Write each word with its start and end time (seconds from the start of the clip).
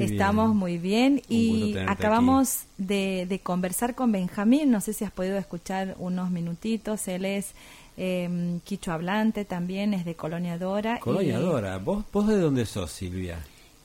Estamos 0.00 0.54
muy 0.54 0.78
bien 0.78 1.22
y 1.28 1.76
acabamos 1.86 2.64
de, 2.78 3.40
conversar 3.42 3.94
con 3.94 4.12
Benjamín, 4.12 4.70
no 4.70 4.80
sé 4.80 4.92
si 4.92 5.04
has 5.04 5.12
podido 5.12 5.36
escuchar 5.38 5.94
unos 5.98 6.30
minutitos, 6.30 7.08
él 7.08 7.24
es 7.24 7.52
eh, 7.96 8.58
quicho 8.64 8.92
hablante 8.92 9.44
también, 9.44 9.94
es 9.94 10.04
de 10.04 10.14
Colonia 10.14 10.58
Dora. 10.58 11.00
Colonia 11.00 11.38
Dora, 11.38 11.78
¿Vos, 11.78 12.04
¿vos 12.12 12.26
de 12.26 12.38
dónde 12.38 12.66
sos 12.66 12.90
Silvia? 12.90 13.38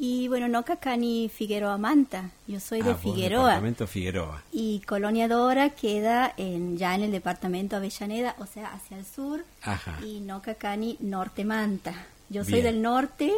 Y 0.04 0.28
bueno, 0.30 0.48
no 0.48 0.66
Cacani 0.66 1.30
Figueroa 1.30 1.78
Manta, 1.78 2.32
yo 2.48 2.60
soy 2.60 2.82
de 2.82 2.90
ah, 2.90 2.96
Figueroa. 2.96 3.44
Departamento 3.44 3.86
Figueroa. 3.86 4.42
Y 4.52 4.80
Colonia 4.88 5.28
Dora 5.28 5.70
queda 5.70 6.34
en, 6.38 6.76
ya 6.76 6.96
en 6.96 7.04
el 7.04 7.12
departamento 7.12 7.76
Avellaneda, 7.76 8.36
o 8.40 8.48
sea, 8.48 8.74
hacia 8.74 8.98
el 8.98 9.06
sur. 9.06 9.46
Ajá. 9.62 10.00
Y 10.04 10.22
no 10.22 10.42
Cacani 10.42 10.98
Norte 11.02 11.46
Manta. 11.46 11.94
Yo 12.30 12.44
soy 12.44 12.64
del 12.64 12.82
norte, 12.82 13.32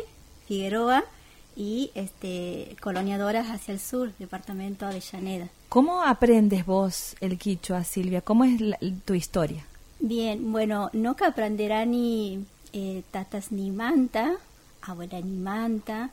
Figueroa, 0.48 1.04
y 1.56 1.92
este 1.96 2.76
Colonia 2.82 3.18
Dora 3.18 3.42
hacia 3.42 3.74
el 3.74 3.80
sur, 3.80 4.12
departamento 4.18 4.86
Avellaneda. 4.86 5.50
¿Cómo 5.70 6.04
aprendes 6.04 6.66
vos 6.66 7.16
el 7.20 7.38
quichua, 7.38 7.84
Silvia? 7.84 8.22
¿Cómo 8.22 8.44
es 8.44 8.62
tu 9.06 9.14
historia? 9.14 9.66
Bien, 10.00 10.52
bueno, 10.52 10.90
no 10.94 11.16
que 11.16 11.26
aprenderá 11.26 11.86
ni 11.86 12.46
eh, 12.74 13.04
tatas 13.12 13.52
ni 13.52 13.72
manta, 13.72 14.34
abuela 14.82 15.22
ni 15.22 15.38
manta, 15.38 16.12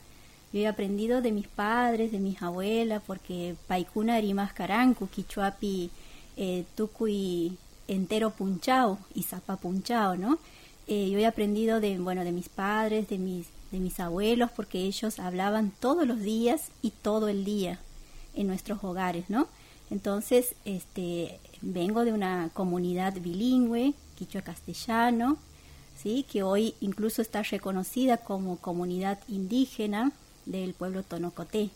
yo 0.53 0.61
he 0.61 0.67
aprendido 0.67 1.23
de 1.23 1.31
mis 1.31 1.47
padres, 1.47 2.11
de 2.11 2.19
mis 2.19 2.43
abuelas, 2.43 3.03
porque 3.07 3.55
paikuna 3.69 4.21
más 4.35 4.53
carancu, 4.53 5.09
quichuapi 5.09 5.91
eh, 6.37 6.65
tucuy 6.75 7.57
entero 7.87 8.31
punchao 8.31 8.99
y 9.15 9.23
zapa 9.23 9.57
punchao, 9.57 10.17
¿no? 10.17 10.39
Eh, 10.89 11.09
yo 11.11 11.19
he 11.19 11.27
aprendido 11.27 11.81
de, 11.81 11.99
bueno, 11.99 12.25
de 12.25 12.33
mis 12.33 12.49
padres, 12.49 13.09
de 13.09 13.19
mis, 13.19 13.47
de 13.71 13.81
mis 13.81 14.01
abuelos, 14.01 14.51
porque 14.51 14.81
ellos 14.81 15.19
hablaban 15.19 15.73
todos 15.81 16.07
los 16.07 16.21
días 16.21 16.69
y 16.83 16.91
todo 16.91 17.29
el 17.29 17.45
día 17.45 17.79
en 18.35 18.47
nuestros 18.47 18.83
hogares, 18.83 19.29
¿no? 19.29 19.49
Entonces, 19.91 20.55
este, 20.65 21.41
vengo 21.61 22.05
de 22.05 22.13
una 22.13 22.51
comunidad 22.55 23.15
bilingüe, 23.21 23.95
quichua 24.17 24.43
castellano, 24.43 25.37
¿sí? 26.01 26.25
que 26.31 26.43
hoy 26.43 26.75
incluso 26.81 27.23
está 27.23 27.43
reconocida 27.43 28.19
como 28.19 28.57
comunidad 28.59 29.19
indígena, 29.29 30.13
del 30.47 30.75
pueblo 30.75 31.03
Tonocoté, 31.03 31.71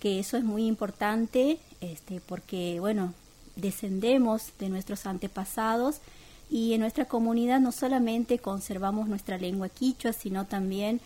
que 0.00 0.18
eso 0.18 0.36
es 0.36 0.44
muy 0.44 0.66
importante 0.66 1.58
este, 1.80 2.20
porque, 2.20 2.80
bueno, 2.80 3.14
descendemos 3.56 4.52
de 4.58 4.68
nuestros 4.68 5.06
antepasados 5.06 6.00
y 6.50 6.72
en 6.74 6.80
nuestra 6.80 7.04
comunidad 7.04 7.60
no 7.60 7.72
solamente 7.72 8.38
conservamos 8.38 9.08
nuestra 9.08 9.38
lengua 9.38 9.68
quichua, 9.68 10.12
sino 10.12 10.46
también 10.46 11.00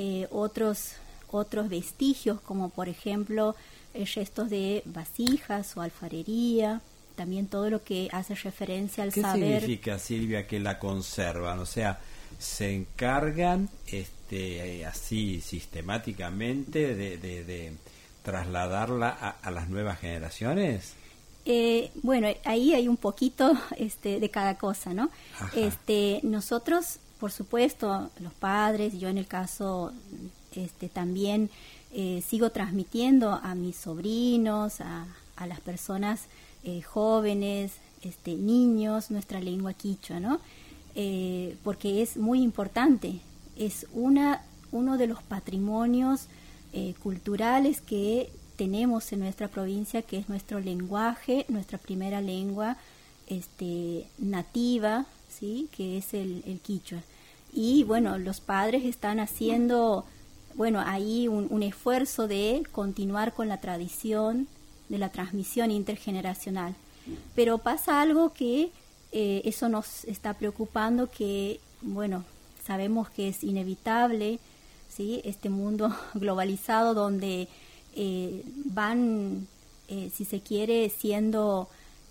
eh, 0.00 0.28
otros, 0.30 0.92
otros 1.28 1.68
vestigios, 1.68 2.40
como 2.40 2.68
por 2.68 2.88
ejemplo 2.88 3.56
eh, 3.94 4.04
restos 4.14 4.48
de 4.48 4.82
vasijas 4.84 5.76
o 5.76 5.80
alfarería, 5.80 6.80
también 7.16 7.48
todo 7.48 7.68
lo 7.68 7.82
que 7.82 8.08
hace 8.12 8.36
referencia 8.36 9.02
al 9.02 9.12
saber. 9.12 9.42
¿Qué 9.42 9.60
significa, 9.60 9.98
Silvia, 9.98 10.46
que 10.46 10.60
la 10.60 10.78
conservan? 10.78 11.58
O 11.58 11.66
sea, 11.66 11.98
se 12.38 12.72
encargan 12.72 13.68
este, 13.88 14.86
así 14.86 15.40
sistemáticamente 15.40 16.94
de, 16.94 17.18
de, 17.18 17.72
trasladarla 18.22 19.08
a, 19.42 19.50
las 19.50 19.68
nuevas 19.68 19.98
generaciones? 19.98 20.92
Eh, 21.44 21.90
bueno, 22.02 22.28
ahí 22.44 22.72
hay 22.72 22.86
un 22.86 22.98
poquito 22.98 23.52
este, 23.76 24.20
de 24.20 24.30
cada 24.30 24.58
cosa, 24.58 24.94
¿no? 24.94 25.10
Este, 25.56 26.20
nosotros, 26.22 27.00
por 27.18 27.32
supuesto, 27.32 28.10
los 28.20 28.32
padres, 28.34 28.98
yo 28.98 29.08
en 29.08 29.18
el 29.18 29.26
caso 29.26 29.92
este, 30.52 30.88
también 30.88 31.50
eh, 31.92 32.22
sigo 32.26 32.50
transmitiendo 32.50 33.32
a 33.32 33.54
mis 33.54 33.76
sobrinos, 33.76 34.80
a, 34.80 35.06
las 35.46 35.60
personas 35.60 36.22
eh, 36.64 36.82
jóvenes, 36.82 37.74
este, 38.02 38.34
niños, 38.34 39.10
nuestra 39.12 39.40
lengua 39.40 39.72
quichua, 39.72 40.18
¿no? 40.18 40.40
Eh, 40.96 41.56
porque 41.62 42.02
es 42.02 42.16
muy 42.16 42.42
importante, 42.42 43.20
es 43.56 43.86
una, 43.92 44.42
uno 44.72 44.98
de 44.98 45.06
los 45.06 45.22
patrimonios 45.22 46.26
culturales 47.02 47.80
que 47.80 48.30
tenemos 48.56 49.12
en 49.12 49.20
nuestra 49.20 49.48
provincia, 49.48 50.02
que 50.02 50.18
es 50.18 50.28
nuestro 50.28 50.60
lenguaje, 50.60 51.46
nuestra 51.48 51.78
primera 51.78 52.20
lengua 52.20 52.76
este, 53.26 54.06
nativa, 54.18 55.06
¿sí? 55.28 55.68
que 55.76 55.98
es 55.98 56.14
el, 56.14 56.42
el 56.46 56.60
quichua. 56.60 57.00
Y 57.52 57.84
bueno, 57.84 58.18
los 58.18 58.40
padres 58.40 58.84
están 58.84 59.20
haciendo, 59.20 60.04
bueno, 60.54 60.82
ahí 60.84 61.28
un, 61.28 61.62
esfuerzo 61.62 62.28
de 62.28 62.62
continuar 62.72 63.32
con 63.32 63.48
la 63.48 63.60
tradición 63.60 64.48
de 64.88 64.98
la 64.98 65.10
transmisión 65.10 65.70
intergeneracional. 65.70 66.74
Pero 67.34 67.58
pasa 67.58 68.00
algo 68.00 68.32
que 68.32 68.70
eh, 69.12 69.42
eso 69.44 69.68
nos 69.68 70.04
está 70.04 70.34
preocupando 70.34 71.10
que, 71.10 71.60
bueno, 71.80 72.24
sabemos 72.64 73.08
que 73.08 73.28
es 73.28 73.42
inevitable, 73.42 74.38
¿sí? 74.94 75.22
Este 75.24 75.48
mundo 75.48 75.94
globalizado 76.14 76.92
donde 76.92 77.48
eh, 77.96 78.42
van, 78.66 79.46
eh, 79.88 80.10
si 80.14 80.26
se 80.26 80.40
quiere, 80.40 80.90
siendo 80.90 81.68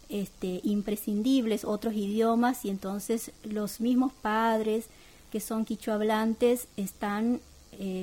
este, 0.09 0.61
imprescindibles 0.63 1.65
otros 1.65 1.93
idiomas 1.93 2.65
y 2.65 2.69
entonces 2.69 3.31
los 3.43 3.79
mismos 3.79 4.13
padres 4.13 4.85
que 5.31 5.39
son 5.39 5.65
quichuablantes 5.65 6.67
están, 6.77 7.41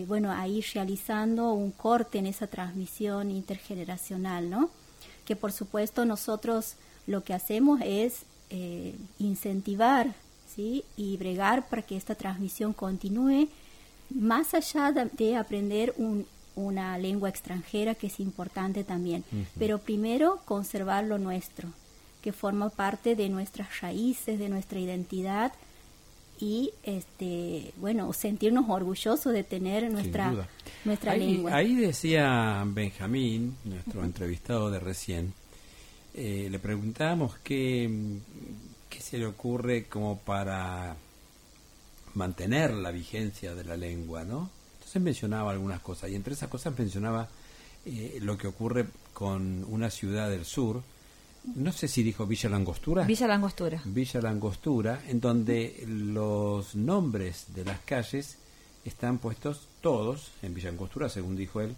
bueno, 0.06 0.30
ahí 0.30 0.62
realizando 0.74 1.52
un 1.52 1.70
corte 1.72 2.18
en 2.18 2.26
esa 2.26 2.46
transmisión 2.46 3.30
intergeneracional, 3.30 4.50
¿no? 4.50 4.70
Que 5.24 5.34
por 5.34 5.50
supuesto 5.50 6.04
nosotros 6.04 6.76
lo 7.06 7.24
que 7.24 7.34
hacemos 7.34 7.80
es 7.84 8.22
eh, 8.50 8.94
incentivar 9.18 10.14
¿sí? 10.54 10.84
y 10.96 11.16
bregar 11.16 11.68
para 11.68 11.82
que 11.82 11.96
esta 11.96 12.14
transmisión 12.14 12.72
continúe, 12.72 13.48
más 14.10 14.54
allá 14.54 14.92
de, 14.92 15.36
aprender 15.36 15.94
una 16.54 16.98
lengua 16.98 17.28
extranjera 17.28 17.94
que 17.94 18.06
es 18.06 18.20
importante 18.20 18.84
también, 18.84 19.24
pero 19.58 19.78
primero 19.78 20.40
conservar 20.44 21.04
lo 21.04 21.18
nuestro, 21.18 21.70
que 22.24 22.32
forma 22.32 22.70
parte 22.70 23.16
de 23.16 23.28
nuestras 23.28 23.82
raíces, 23.82 24.38
de 24.38 24.48
nuestra 24.48 24.78
identidad 24.78 25.52
y 26.40 26.72
este 26.82 27.74
bueno 27.76 28.10
sentirnos 28.14 28.64
orgullosos 28.66 29.30
de 29.30 29.44
tener 29.44 29.92
nuestra 29.92 30.32
nuestra 30.86 31.14
lengua. 31.14 31.54
ahí 31.54 31.76
decía 31.76 32.64
Benjamín 32.66 33.56
nuestro 33.64 34.02
entrevistado 34.04 34.70
de 34.70 34.80
recién 34.80 35.34
eh, 36.14 36.48
le 36.50 36.58
preguntábamos 36.58 37.36
qué, 37.44 37.90
qué 38.88 39.00
se 39.00 39.18
le 39.18 39.26
ocurre 39.26 39.84
como 39.84 40.18
para 40.18 40.96
mantener 42.14 42.72
la 42.72 42.90
vigencia 42.90 43.54
de 43.54 43.64
la 43.64 43.76
lengua, 43.76 44.24
¿no? 44.24 44.48
Entonces 44.78 45.02
mencionaba 45.02 45.50
algunas 45.50 45.80
cosas 45.80 46.08
y 46.10 46.14
entre 46.14 46.32
esas 46.32 46.48
cosas 46.48 46.78
mencionaba 46.78 47.28
eh, 47.84 48.18
lo 48.22 48.38
que 48.38 48.46
ocurre 48.46 48.86
con 49.12 49.64
una 49.68 49.90
ciudad 49.90 50.30
del 50.30 50.46
sur, 50.46 50.82
no 51.54 51.72
sé 51.72 51.88
si 51.88 52.02
dijo 52.02 52.26
Villa 52.26 52.48
Langostura. 52.48 53.04
Villa 53.04 53.26
Langostura. 53.26 53.82
Villa 53.84 54.20
Langostura, 54.20 55.02
en 55.08 55.20
donde 55.20 55.84
los 55.86 56.74
nombres 56.74 57.46
de 57.54 57.64
las 57.64 57.80
calles 57.80 58.38
están 58.84 59.18
puestos 59.18 59.68
todos, 59.80 60.30
en 60.42 60.54
Villa 60.54 60.70
Langostura, 60.70 61.08
según 61.08 61.36
dijo 61.36 61.60
él, 61.60 61.74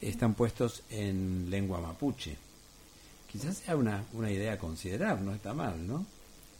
están 0.00 0.34
puestos 0.34 0.82
en 0.90 1.50
lengua 1.50 1.80
mapuche 1.80 2.36
quizás 3.36 3.58
sea 3.58 3.76
una, 3.76 4.04
una 4.12 4.30
idea 4.30 4.54
a 4.54 4.58
considerar, 4.58 5.20
no 5.20 5.34
está 5.34 5.52
mal, 5.52 5.86
¿no? 5.86 6.06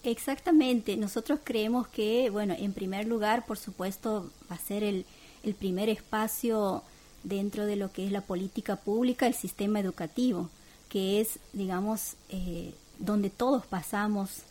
Exactamente, 0.02 0.96
nosotros 0.96 1.40
creemos 1.42 1.88
que, 1.88 2.30
bueno, 2.30 2.54
en 2.56 2.72
primer 2.72 3.06
lugar, 3.06 3.44
por 3.46 3.58
supuesto, 3.58 4.30
va 4.50 4.56
a 4.56 4.58
ser 4.58 4.84
el, 4.84 5.04
el 5.42 5.54
primer 5.54 5.88
espacio 5.88 6.82
dentro 7.24 7.66
de 7.66 7.76
lo 7.76 7.90
que 7.90 8.06
es 8.06 8.12
la 8.12 8.20
política 8.20 8.76
pública, 8.76 9.26
el 9.26 9.34
sistema 9.34 9.80
educativo, 9.80 10.50
que 10.88 11.20
es, 11.20 11.38
digamos, 11.52 12.14
eh, 12.28 12.72
donde 12.98 13.30
todos 13.30 13.66
pasamos 13.66 14.42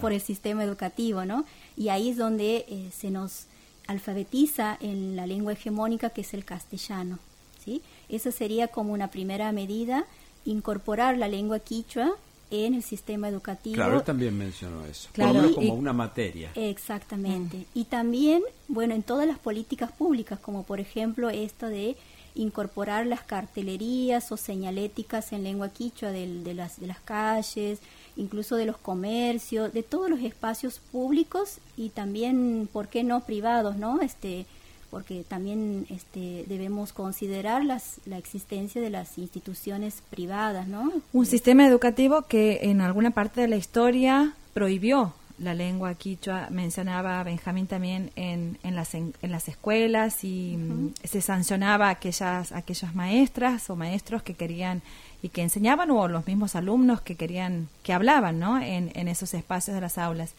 por 0.00 0.12
el 0.12 0.20
sistema 0.20 0.62
educativo, 0.62 1.24
¿no? 1.24 1.44
Y 1.76 1.88
ahí 1.88 2.10
es 2.10 2.16
donde 2.16 2.64
eh, 2.68 2.90
se 2.96 3.10
nos 3.10 3.46
alfabetiza 3.86 4.76
en 4.80 5.16
la 5.16 5.26
lengua 5.26 5.52
hegemónica, 5.52 6.10
que 6.10 6.20
es 6.20 6.32
el 6.32 6.44
castellano, 6.44 7.18
¿sí? 7.64 7.82
Esa 8.08 8.30
sería 8.30 8.68
como 8.68 8.92
una 8.92 9.08
primera 9.08 9.50
medida 9.52 10.06
incorporar 10.44 11.18
la 11.18 11.28
lengua 11.28 11.58
quichua 11.58 12.14
en 12.50 12.74
el 12.74 12.82
sistema 12.82 13.28
educativo. 13.28 13.74
Claro, 13.74 14.02
también 14.02 14.36
mencionó 14.36 14.84
eso, 14.84 15.08
claro, 15.12 15.52
como 15.54 15.74
una 15.74 15.92
materia. 15.92 16.52
Exactamente. 16.54 17.66
Y 17.74 17.84
también, 17.84 18.42
bueno, 18.68 18.94
en 18.94 19.02
todas 19.02 19.26
las 19.26 19.38
políticas 19.38 19.90
públicas, 19.92 20.38
como 20.38 20.62
por 20.62 20.78
ejemplo 20.78 21.30
esto 21.30 21.66
de 21.66 21.96
incorporar 22.34 23.06
las 23.06 23.22
cartelerías 23.22 24.32
o 24.32 24.36
señaléticas 24.36 25.32
en 25.32 25.44
lengua 25.44 25.68
quichua 25.68 26.10
de, 26.10 26.54
las, 26.54 26.80
de 26.80 26.86
las 26.86 27.00
calles, 27.00 27.78
incluso 28.16 28.56
de 28.56 28.66
los 28.66 28.76
comercios, 28.76 29.72
de 29.72 29.82
todos 29.82 30.10
los 30.10 30.20
espacios 30.20 30.80
públicos 30.92 31.58
y 31.76 31.90
también, 31.90 32.68
¿por 32.72 32.88
qué 32.88 33.04
no 33.04 33.20
privados, 33.20 33.76
no? 33.76 34.00
Este, 34.00 34.46
porque 34.90 35.24
también 35.26 35.86
este, 35.90 36.44
debemos 36.48 36.92
considerar 36.92 37.64
las, 37.64 38.00
la 38.06 38.18
existencia 38.18 38.80
de 38.80 38.90
las 38.90 39.18
instituciones 39.18 40.02
privadas, 40.10 40.68
¿no? 40.68 40.92
Un 41.12 41.26
sistema 41.26 41.66
educativo 41.66 42.22
que 42.22 42.60
en 42.62 42.80
alguna 42.80 43.10
parte 43.10 43.40
de 43.40 43.48
la 43.48 43.56
historia 43.56 44.34
prohibió 44.52 45.12
la 45.38 45.54
lengua 45.54 45.94
quichua, 45.94 46.48
mencionaba 46.50 47.22
Benjamín 47.24 47.66
también 47.66 48.10
en, 48.16 48.58
en, 48.62 48.76
las, 48.76 48.94
en, 48.94 49.14
las 49.22 49.48
escuelas 49.48 50.22
y 50.22 50.56
mm, 50.56 50.94
se 51.02 51.20
sancionaba 51.20 51.88
a 51.88 51.90
aquellas, 51.90 52.52
aquellas 52.52 52.94
maestras 52.94 53.68
o 53.70 53.76
maestros 53.76 54.22
que 54.22 54.34
querían 54.34 54.82
y 55.22 55.30
que 55.30 55.42
enseñaban 55.42 55.90
o 55.90 56.06
los 56.08 56.26
mismos 56.26 56.54
alumnos 56.54 57.00
que 57.00 57.16
querían, 57.16 57.68
que 57.82 57.92
hablaban 57.92 58.38
¿no? 58.38 58.60
en, 58.60 58.92
en 58.94 59.08
esos 59.08 59.34
espacios 59.34 59.74
de 59.74 59.80
las 59.80 59.98
aulas. 59.98 60.34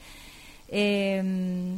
Eh, 0.69 1.77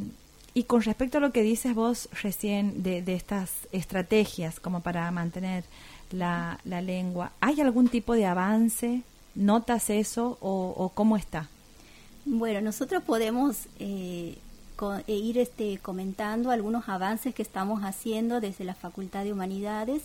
y 0.58 0.64
con 0.64 0.82
respecto 0.82 1.18
a 1.18 1.20
lo 1.20 1.30
que 1.30 1.42
dices 1.42 1.72
vos 1.72 2.08
recién 2.20 2.82
de, 2.82 3.04
estas 3.14 3.52
estrategias 3.70 4.58
como 4.58 4.80
para 4.80 5.08
mantener 5.12 5.62
la, 6.10 6.58
lengua, 6.64 7.30
¿hay 7.40 7.60
algún 7.60 7.86
tipo 7.86 8.14
de 8.14 8.26
avance? 8.26 9.02
¿Notas 9.36 9.88
eso 9.88 10.36
o, 10.40 10.90
cómo 10.96 11.16
está? 11.16 11.48
Bueno, 12.30 12.60
nosotros 12.60 13.02
podemos 13.02 13.56
eh, 13.78 14.36
eh, 15.06 15.14
ir 15.14 15.38
este, 15.38 15.78
comentando 15.78 16.50
algunos 16.50 16.86
avances 16.90 17.34
que 17.34 17.40
estamos 17.40 17.80
haciendo 17.84 18.42
desde 18.42 18.64
la 18.64 18.74
Facultad 18.74 19.24
de 19.24 19.32
Humanidades, 19.32 20.02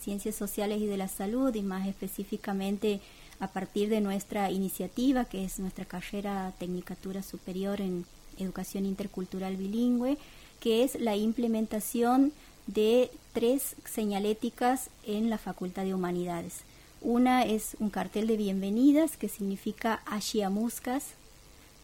Ciencias 0.00 0.36
Sociales 0.36 0.80
y 0.80 0.86
de 0.86 0.96
la 0.96 1.08
Salud 1.08 1.54
y 1.54 1.60
más 1.60 1.86
específicamente 1.86 3.02
a 3.40 3.48
partir 3.48 3.90
de 3.90 4.00
nuestra 4.00 4.50
iniciativa, 4.50 5.26
que 5.26 5.44
es 5.44 5.58
nuestra 5.58 5.84
carrera 5.84 6.54
Tecnicatura 6.58 7.22
Superior 7.22 7.82
en 7.82 8.06
educación 8.38 8.86
intercultural 8.86 9.58
bilingüe, 9.58 10.16
que 10.60 10.82
es 10.82 10.98
la 10.98 11.14
implementación 11.14 12.32
de 12.66 13.10
tres 13.34 13.76
señaléticas 13.84 14.88
en 15.04 15.28
la 15.28 15.36
Facultad 15.36 15.84
de 15.84 15.92
Humanidades. 15.92 16.60
Una 17.02 17.44
es 17.44 17.76
un 17.80 17.90
cartel 17.90 18.28
de 18.28 18.38
bienvenidas 18.38 19.18
que 19.18 19.28
significa 19.28 20.00
Ashiamuskas, 20.06 21.04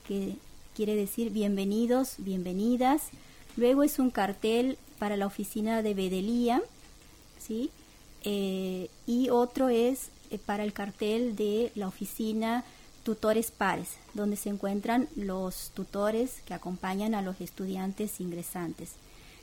que 0.07 0.37
quiere 0.75 0.97
decir 0.97 1.31
bienvenidos, 1.31 2.15
bienvenidas. 2.19 3.03
Luego 3.57 3.83
es 3.83 3.99
un 3.99 4.11
cartel 4.11 4.79
para 4.99 5.17
la 5.17 5.27
oficina 5.27 5.83
de 5.83 5.95
Bedelía, 5.95 6.63
¿sí? 7.39 7.71
Eh, 8.25 8.89
y 9.07 9.31
otro 9.31 9.69
es 9.69 10.09
eh, 10.31 10.39
para 10.39 10.65
el 10.65 10.73
cartel 10.73 11.37
de 11.37 11.73
la 11.75 11.89
oficina 11.89 12.65
tutores 13.03 13.51
pares, 13.51 13.97
donde 14.15 14.37
se 14.37 14.49
encuentran 14.49 15.09
los 15.17 15.71
tutores 15.75 16.41
que 16.47 16.55
acompañan 16.55 17.15
a 17.15 17.23
los 17.23 17.41
estudiantes 17.41 18.21
ingresantes. 18.21 18.93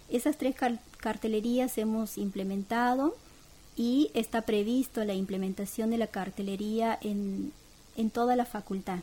Esas 0.09 0.37
tres 0.37 0.55
cartelerías 0.97 1.77
hemos 1.77 2.17
implementado 2.17 3.15
y 3.75 4.11
está 4.13 4.41
previsto 4.41 5.03
la 5.03 5.13
implementación 5.13 5.89
de 5.89 5.97
la 5.97 6.07
cartelería 6.07 6.97
en, 7.01 7.51
en 7.95 8.09
toda 8.09 8.35
la 8.35 8.45
facultad. 8.45 8.99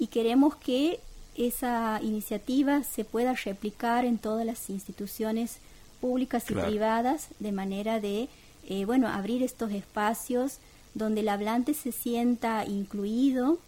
Y 0.00 0.08
queremos 0.08 0.56
que 0.56 0.98
esa 1.36 2.00
iniciativa 2.02 2.82
se 2.82 3.04
pueda 3.04 3.34
replicar 3.34 4.04
en 4.04 4.18
todas 4.18 4.44
las 4.44 4.68
instituciones 4.68 5.58
públicas 6.00 6.50
y 6.50 6.54
privadas 6.54 7.28
de 7.38 7.52
manera 7.52 8.00
de 8.00 8.28
eh, 8.68 8.84
bueno 8.84 9.06
abrir 9.06 9.44
estos 9.44 9.70
espacios 9.70 10.58
donde 10.94 11.20
el 11.20 11.28
hablante 11.28 11.74
se 11.74 11.92
sienta 11.92 12.64
incluido 12.64 13.58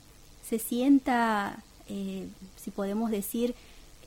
se 0.43 0.58
sienta, 0.58 1.62
eh, 1.88 2.29
si 2.56 2.70
podemos 2.70 3.11
decir, 3.11 3.55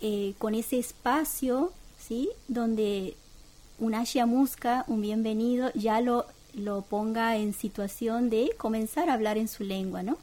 eh, 0.01 0.33
con 0.37 0.53
ese 0.53 0.77
espacio, 0.77 1.71
¿sí? 1.97 2.29
Donde 2.47 3.15
un 3.79 3.95
Asia 3.95 4.25
Musca, 4.25 4.85
un 4.87 5.01
bienvenido, 5.01 5.71
ya 5.73 6.01
lo, 6.01 6.25
lo 6.53 6.81
ponga 6.81 7.37
en 7.37 7.53
situación 7.53 8.29
de 8.29 8.51
comenzar 8.57 9.09
a 9.09 9.13
hablar 9.13 9.37
en 9.37 9.47
su 9.47 9.63
lengua, 9.63 10.03
¿no? 10.03 10.17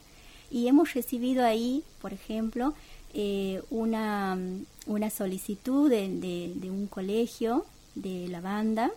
Y 0.52 0.68
hemos 0.68 0.94
recibido 0.94 1.44
ahí, 1.44 1.82
por 2.00 2.12
ejemplo, 2.12 2.74
eh, 3.14 3.62
una, 3.70 4.38
una 4.86 5.10
solicitud 5.10 5.90
de, 5.90 6.70
un 6.70 6.86
colegio 6.86 7.64
de 7.94 8.28
la 8.28 8.40
banda, 8.40 8.90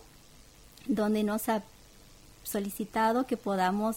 donde 0.86 1.24
nos 1.24 1.48
ha 1.48 1.64
solicitado 2.44 3.26
que 3.26 3.36
podamos 3.36 3.96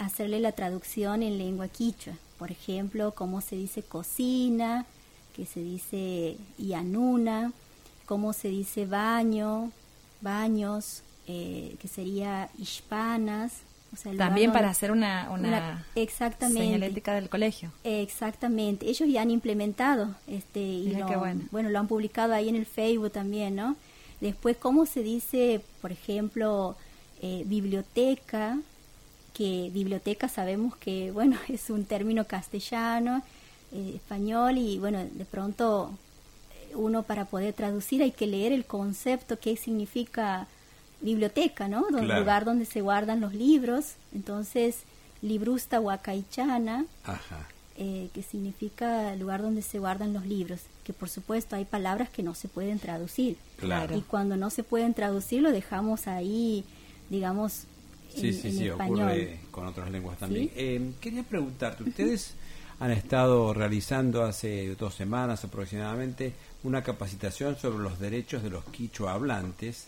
hacerle 0.00 0.40
la 0.40 0.50
traducción 0.50 1.22
en 1.22 1.38
lengua 1.38 1.68
quichua 1.68 2.14
por 2.40 2.50
ejemplo, 2.50 3.12
cómo 3.14 3.42
se 3.42 3.54
dice 3.54 3.82
cocina, 3.82 4.86
que 5.36 5.44
se 5.44 5.62
dice 5.62 6.38
yanuna, 6.56 7.52
cómo 8.06 8.32
se 8.32 8.48
dice 8.48 8.86
baño, 8.86 9.72
baños, 10.22 11.02
eh, 11.26 11.76
que 11.78 11.86
sería 11.86 12.48
hispanas. 12.58 13.52
También 14.16 14.52
para 14.52 14.70
hacer 14.70 14.92
una, 14.92 15.28
una, 15.30 15.84
exactamente, 15.96 16.62
señalética 16.62 17.14
del 17.14 17.28
colegio. 17.28 17.72
Exactamente. 17.82 18.88
Ellos 18.88 19.08
ya 19.08 19.22
han 19.22 19.30
implementado 19.30 20.14
este 20.26 20.60
y 20.60 20.94
lo, 20.94 21.06
bueno. 21.50 21.68
lo 21.70 21.78
han 21.78 21.88
publicado 21.88 22.32
ahí 22.34 22.48
en 22.48 22.56
el 22.56 22.66
Facebook 22.66 23.10
también, 23.10 23.56
¿no? 23.56 23.76
Después, 24.20 24.56
¿cómo 24.56 24.86
se 24.86 25.02
dice, 25.02 25.62
por 25.80 25.92
ejemplo, 25.92 26.76
eh, 27.20 27.42
biblioteca? 27.46 28.58
que 29.40 29.70
biblioteca 29.72 30.28
sabemos 30.28 30.76
que, 30.76 31.10
bueno, 31.12 31.38
es 31.48 31.70
un 31.70 31.84
término 31.84 32.26
castellano, 32.26 33.22
eh, 33.72 33.92
español 33.94 34.58
y, 34.58 34.78
bueno, 34.78 35.04
de 35.04 35.24
pronto 35.24 35.92
eh, 36.52 36.76
uno 36.76 37.04
para 37.04 37.24
poder 37.24 37.54
traducir 37.54 38.02
hay 38.02 38.10
que 38.10 38.26
leer 38.26 38.52
el 38.52 38.64
concepto, 38.64 39.38
qué 39.38 39.56
significa 39.56 40.46
biblioteca, 41.00 41.68
¿no? 41.68 41.86
El 41.88 42.08
lugar 42.08 42.44
donde 42.44 42.64
se 42.64 42.80
guardan 42.80 43.20
los 43.20 43.34
libros. 43.34 43.94
Entonces, 44.14 44.84
librusta 45.22 45.80
huacaichana, 45.80 46.84
eh, 47.76 48.08
que 48.12 48.22
significa 48.22 49.14
lugar 49.16 49.42
donde 49.42 49.62
se 49.62 49.78
guardan 49.78 50.12
los 50.12 50.26
libros. 50.26 50.60
Que 50.84 50.92
por 50.92 51.08
supuesto 51.08 51.56
hay 51.56 51.64
palabras 51.64 52.10
que 52.10 52.22
no 52.22 52.34
se 52.34 52.48
pueden 52.48 52.78
traducir. 52.78 53.36
Claro. 53.58 53.96
Y 53.96 54.02
cuando 54.02 54.36
no 54.36 54.50
se 54.50 54.62
pueden 54.62 54.94
traducir 54.94 55.42
lo 55.42 55.52
dejamos 55.52 56.06
ahí, 56.06 56.64
digamos, 57.08 57.64
Sí, 58.14 58.32
sí, 58.32 58.50
sí, 58.50 58.68
ocurre 58.68 59.38
con 59.50 59.66
otras 59.66 59.90
lenguas 59.90 60.18
también. 60.18 60.50
Eh, 60.56 60.92
quería 61.00 61.22
preguntarte, 61.22 61.84
ustedes 61.84 62.34
han 62.80 62.90
estado 62.90 63.54
realizando 63.54 64.24
hace 64.24 64.74
dos 64.74 64.94
semanas 64.94 65.44
aproximadamente 65.44 66.32
una 66.64 66.82
capacitación 66.82 67.56
sobre 67.56 67.82
los 67.82 67.98
derechos 67.98 68.42
de 68.42 68.50
los 68.50 68.64
quichua 68.64 69.12
hablantes. 69.12 69.86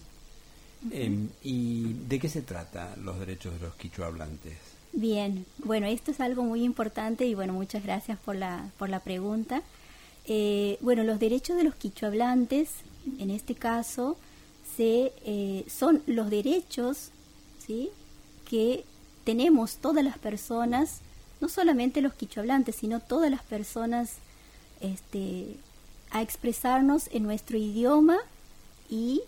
Em, 0.91 1.29
¿Y 1.43 1.93
de 2.09 2.19
qué 2.19 2.29
se 2.29 2.43
trata 2.43 2.97
los 2.97 3.19
derechos 3.19 3.55
de 3.55 3.61
los 3.61 3.75
quichua 3.77 4.07
hablantes? 4.07 4.55
Bien, 4.93 5.47
bueno, 5.65 5.87
esto 5.87 6.11
es 6.11 6.21
algo 6.21 6.43
muy 6.43 6.65
importante 6.65 7.25
y 7.27 7.35
bueno, 7.35 7.53
muchas 7.53 7.83
gracias 7.83 8.19
por 8.19 8.37
la, 8.37 8.71
por 8.79 8.91
la 8.91 9.01
pregunta. 9.01 9.63
Eh, 10.27 10.79
bueno, 10.81 11.05
los 11.05 11.19
derechos 11.19 11.57
de 11.57 11.65
los 11.65 11.75
quichua 11.75 12.09
hablantes, 12.09 12.71
en 13.19 13.31
este 13.31 13.55
caso, 13.55 14.17
se, 14.77 15.13
eh, 15.25 15.65
son 15.69 16.03
los 16.07 16.31
derechos 16.31 17.11
¿sí? 17.65 17.91
que 18.49 18.85
tenemos 19.25 19.77
todas 19.77 20.05
las 20.05 20.19
personas, 20.19 21.01
no 21.41 21.49
solamente 21.49 22.01
los 22.01 22.15
quichohablantes, 22.15 22.77
sino 22.77 23.01
todas 23.01 23.31
las 23.31 23.43
personas 23.43 24.17
este, 24.81 25.57
a 26.11 26.23
expresarnos 26.23 27.09
en 27.13 27.23
nuestro 27.25 27.57
idioma 27.57 28.19
y 28.91 29.23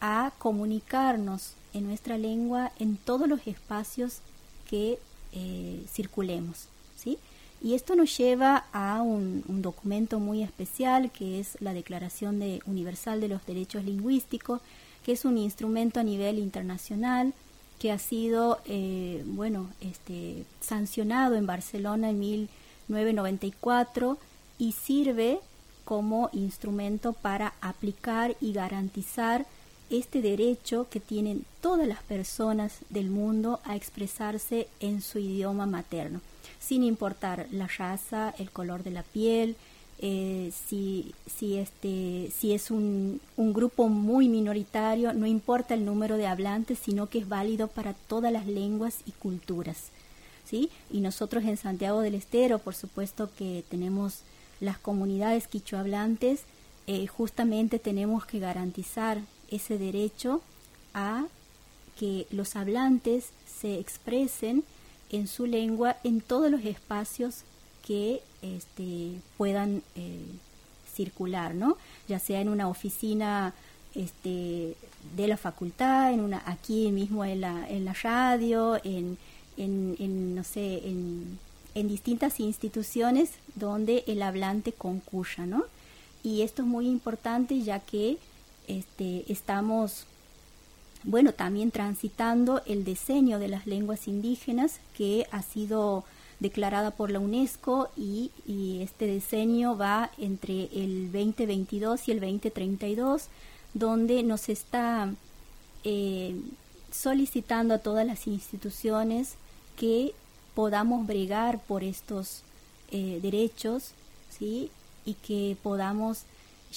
a 0.00 0.32
comunicarnos 0.38 1.54
en 1.74 1.86
nuestra 1.86 2.18
lengua 2.18 2.72
en 2.78 2.96
todos 2.96 3.28
los 3.28 3.46
espacios 3.46 4.20
que 4.68 4.98
eh, 5.32 5.84
circulemos. 5.92 6.66
¿sí? 6.96 7.18
Y 7.62 7.74
esto 7.74 7.94
nos 7.94 8.16
lleva 8.16 8.64
a 8.72 9.02
un, 9.02 9.44
documento 9.62 10.18
muy 10.18 10.42
especial 10.42 11.10
que 11.10 11.40
es 11.40 11.58
la 11.60 11.74
Declaración 11.74 12.38
de 12.38 12.62
Universal 12.66 13.20
de 13.20 13.28
los 13.28 13.44
Derechos 13.44 13.84
Lingüísticos, 13.84 14.62
que 15.04 15.12
es 15.12 15.24
un 15.24 15.36
instrumento 15.36 16.00
a 16.00 16.04
nivel 16.04 16.38
internacional 16.38 17.34
que 17.78 17.92
ha 17.92 17.98
sido 17.98 18.60
eh, 18.66 19.22
bueno 19.26 19.70
este 19.80 20.44
sancionado 20.60 21.36
en 21.36 21.46
Barcelona 21.46 22.10
en 22.10 22.18
1994 22.18 24.18
y 24.58 24.72
sirve 24.72 25.40
como 25.84 26.28
instrumento 26.32 27.14
para 27.14 27.54
aplicar 27.60 28.36
y 28.40 28.52
garantizar 28.52 29.46
este 29.90 30.22
derecho 30.22 30.86
que 30.90 31.00
tienen 31.00 31.44
todas 31.60 31.86
las 31.86 32.02
personas 32.02 32.78
del 32.88 33.10
mundo 33.10 33.60
a 33.64 33.76
expresarse 33.76 34.68
en 34.80 35.02
su 35.02 35.18
idioma 35.18 35.66
materno, 35.66 36.20
sin 36.60 36.84
importar 36.84 37.46
la 37.50 37.66
raza, 37.66 38.34
el 38.38 38.50
color 38.50 38.82
de 38.82 38.90
la 38.92 39.02
piel, 39.02 39.56
eh, 40.02 40.50
si, 40.66 41.12
si, 41.26 41.58
este, 41.58 42.30
si 42.34 42.54
es 42.54 42.70
un, 42.70 43.20
un, 43.36 43.52
grupo 43.52 43.88
muy 43.88 44.28
minoritario, 44.28 45.12
no 45.12 45.26
importa 45.26 45.74
el 45.74 45.84
número 45.84 46.16
de 46.16 46.26
hablantes, 46.26 46.78
sino 46.78 47.08
que 47.08 47.18
es 47.18 47.28
válido 47.28 47.68
para 47.68 47.92
todas 47.92 48.32
las 48.32 48.46
lenguas 48.46 49.00
y 49.04 49.10
culturas. 49.10 49.90
¿sí? 50.46 50.70
Y 50.90 51.00
nosotros 51.00 51.44
en 51.44 51.58
Santiago 51.58 52.00
del 52.00 52.14
Estero, 52.14 52.58
por 52.60 52.74
supuesto 52.74 53.28
que 53.36 53.62
tenemos 53.68 54.20
las 54.60 54.78
comunidades 54.78 55.48
quichohablantes, 55.48 56.44
eh, 56.86 57.06
justamente 57.06 57.78
tenemos 57.78 58.24
que 58.24 58.38
garantizar 58.38 59.20
ese 59.50 59.78
derecho 59.78 60.42
a 60.94 61.26
que 61.98 62.26
los 62.30 62.56
hablantes 62.56 63.30
se 63.46 63.78
expresen 63.78 64.64
en 65.10 65.26
su 65.26 65.46
lengua 65.46 65.96
en 66.04 66.20
todos 66.20 66.50
los 66.50 66.64
espacios 66.64 67.42
que 67.86 68.22
este, 68.42 69.20
puedan 69.36 69.82
eh, 69.96 70.24
circular, 70.94 71.54
¿no? 71.54 71.76
Ya 72.08 72.18
sea 72.18 72.40
en 72.40 72.48
una 72.48 72.68
oficina 72.68 73.54
este, 73.94 74.76
de 75.16 75.26
la 75.26 75.36
facultad, 75.36 76.12
en 76.12 76.20
una 76.20 76.42
aquí 76.46 76.90
mismo 76.92 77.24
en 77.24 77.40
la, 77.40 77.68
en 77.68 77.84
la 77.84 77.94
radio, 77.94 78.80
en, 78.84 79.18
no 79.56 80.44
sé, 80.44 80.88
en, 80.88 81.38
en, 81.74 81.88
distintas 81.88 82.40
instituciones 82.40 83.32
donde 83.56 84.04
el 84.06 84.22
hablante 84.22 84.72
concurra, 84.72 85.46
¿no? 85.46 85.64
Y 86.22 86.42
esto 86.42 86.62
es 86.62 86.68
muy 86.68 86.86
importante 86.86 87.60
ya 87.62 87.80
que 87.80 88.18
este, 88.68 89.30
estamos, 89.30 90.06
bueno, 91.04 91.32
también 91.32 91.70
transitando 91.70 92.62
el 92.66 92.84
diseño 92.84 93.38
de 93.38 93.48
las 93.48 93.66
lenguas 93.66 94.08
indígenas 94.08 94.80
que 94.96 95.26
ha 95.30 95.42
sido 95.42 96.04
declarada 96.40 96.90
por 96.90 97.10
la 97.10 97.20
UNESCO 97.20 97.90
y, 97.96 98.30
este 98.82 99.06
diseño 99.06 99.76
va 99.76 100.10
entre 100.18 100.64
el 100.72 101.12
2022 101.12 102.08
y 102.08 102.12
el 102.12 102.20
2032 102.20 103.28
donde 103.74 104.22
nos 104.22 104.48
está 104.48 105.12
eh, 105.84 106.34
solicitando 106.90 107.74
a 107.74 107.78
todas 107.78 108.06
las 108.06 108.26
instituciones 108.26 109.34
que 109.76 110.12
podamos 110.54 111.06
bregar 111.06 111.60
por 111.60 111.84
estos 111.84 112.42
eh, 112.90 113.20
derechos, 113.22 113.92
¿sí? 114.30 114.70
Y 115.04 115.14
que 115.14 115.56
podamos 115.62 116.24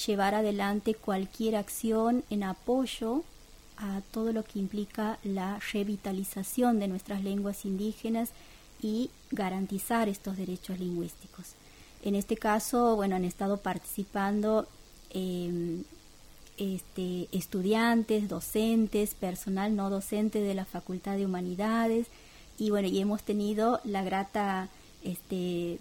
llevar 0.06 0.34
adelante 0.34 0.94
cualquier 0.94 1.56
acción 1.56 2.24
en 2.30 2.42
apoyo 2.42 3.22
a 3.76 4.02
todo 4.12 4.32
lo 4.32 4.44
que 4.44 4.58
implica 4.58 5.18
la 5.24 5.58
revitalización 5.72 6.78
de 6.78 6.88
nuestras 6.88 7.22
lenguas 7.22 7.64
indígenas 7.64 8.30
y 8.80 9.10
garantizar 9.30 10.08
estos 10.08 10.36
derechos 10.36 10.78
lingüísticos. 10.78 11.54
En 12.02 12.14
este 12.14 12.36
caso, 12.36 12.96
bueno, 12.96 13.16
han 13.16 13.24
estado 13.24 13.56
participando 13.58 14.68
eh, 15.10 15.82
este, 16.56 17.28
estudiantes, 17.32 18.28
docentes, 18.28 19.14
personal 19.14 19.74
no 19.74 19.90
docente 19.90 20.40
de 20.40 20.54
la 20.54 20.64
Facultad 20.64 21.16
de 21.16 21.26
Humanidades 21.26 22.06
y 22.58 22.70
bueno, 22.70 22.88
y 22.88 23.00
hemos 23.00 23.22
tenido 23.22 23.80
la 23.84 24.02
grata 24.02 24.68
este, 25.02 25.78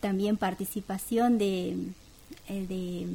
también 0.00 0.36
participación 0.36 1.38
de, 1.38 1.76
eh, 2.48 2.66
de 2.66 3.06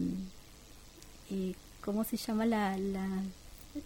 eh, 1.32 1.54
¿cómo 1.84 2.04
se 2.04 2.18
llama 2.18 2.46
la, 2.46 2.78
la 2.78 3.08